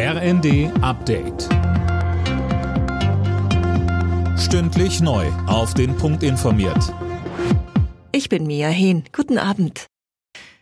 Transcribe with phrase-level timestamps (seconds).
[0.00, 1.48] RND Update.
[4.38, 5.26] Stündlich neu.
[5.48, 6.94] Auf den Punkt informiert.
[8.12, 9.02] Ich bin Mia Hehn.
[9.12, 9.86] Guten Abend.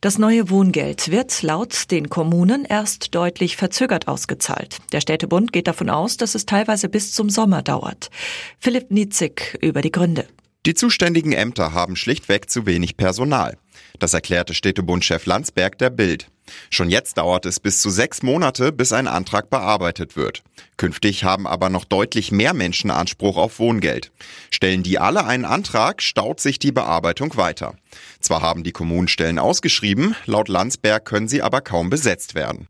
[0.00, 4.78] Das neue Wohngeld wird laut den Kommunen erst deutlich verzögert ausgezahlt.
[4.90, 8.10] Der Städtebund geht davon aus, dass es teilweise bis zum Sommer dauert.
[8.58, 10.26] Philipp Nitzig über die Gründe.
[10.66, 13.56] Die zuständigen Ämter haben schlichtweg zu wenig Personal.
[14.00, 16.26] Das erklärte Städtebundchef Landsberg der Bild.
[16.70, 20.42] Schon jetzt dauert es bis zu sechs Monate, bis ein Antrag bearbeitet wird.
[20.76, 24.10] Künftig haben aber noch deutlich mehr Menschen Anspruch auf Wohngeld.
[24.50, 27.74] Stellen die alle einen Antrag, staut sich die Bearbeitung weiter.
[28.20, 32.66] Zwar haben die Kommunen Stellen ausgeschrieben, laut Landsberg können sie aber kaum besetzt werden.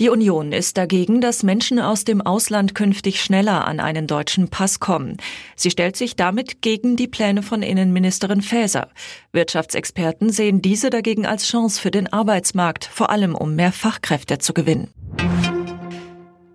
[0.00, 4.80] Die Union ist dagegen, dass Menschen aus dem Ausland künftig schneller an einen deutschen Pass
[4.80, 5.18] kommen.
[5.54, 8.88] Sie stellt sich damit gegen die Pläne von Innenministerin Faeser.
[9.30, 14.52] Wirtschaftsexperten sehen diese dagegen als Chance für den Arbeitsmarkt, vor allem um mehr Fachkräfte zu
[14.52, 14.88] gewinnen.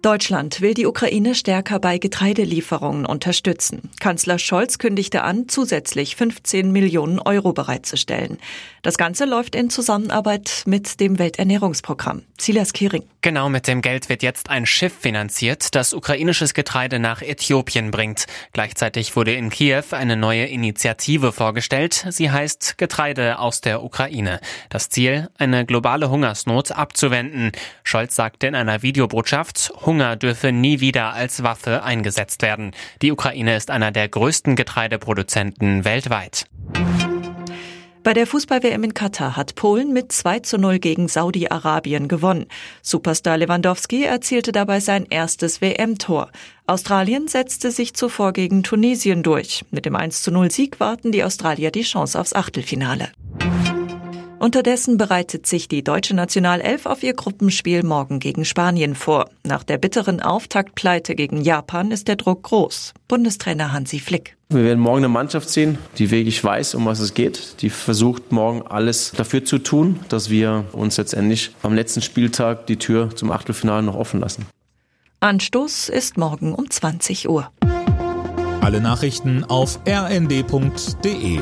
[0.02, 3.90] Deutschland will die Ukraine stärker bei Getreidelieferungen unterstützen.
[4.00, 8.38] Kanzler Scholz kündigte an, zusätzlich 15 Millionen Euro bereitzustellen.
[8.82, 12.22] Das Ganze läuft in Zusammenarbeit mit dem Welternährungsprogramm.
[12.40, 13.04] Silas Kiring.
[13.22, 18.28] Genau mit dem Geld wird jetzt ein Schiff finanziert, das ukrainisches Getreide nach Äthiopien bringt.
[18.54, 22.06] Gleichzeitig wurde in Kiew eine neue Initiative vorgestellt.
[22.10, 24.40] Sie heißt Getreide aus der Ukraine.
[24.70, 27.52] Das Ziel, eine globale Hungersnot abzuwenden.
[27.84, 32.74] Scholz sagte in einer Videobotschaft, Hunger dürfe nie wieder als Waffe eingesetzt werden.
[33.02, 36.46] Die Ukraine ist einer der größten Getreideproduzenten weltweit.
[38.04, 42.46] Bei der Fußball-WM in Katar hat Polen mit 2 zu 0 gegen Saudi-Arabien gewonnen.
[42.84, 46.30] Superstar Lewandowski erzielte dabei sein erstes WM-Tor.
[46.68, 49.66] Australien setzte sich zuvor gegen Tunesien durch.
[49.72, 53.10] Mit dem 1 zu 0 Sieg warten die Australier die Chance aufs Achtelfinale.
[54.40, 59.30] Unterdessen bereitet sich die deutsche Nationalelf auf ihr Gruppenspiel morgen gegen Spanien vor.
[59.46, 62.94] Nach der bitteren Auftaktpleite gegen Japan ist der Druck groß.
[63.10, 64.38] Bundestrainer Hansi Flick.
[64.48, 68.32] Wir werden morgen eine Mannschaft sehen, die wirklich weiß, um was es geht, die versucht
[68.32, 73.32] morgen alles dafür zu tun, dass wir uns letztendlich am letzten Spieltag die Tür zum
[73.32, 74.46] Achtelfinale noch offen lassen.
[75.20, 77.52] Anstoß ist morgen um 20 Uhr.
[78.62, 81.40] Alle Nachrichten auf rnd.de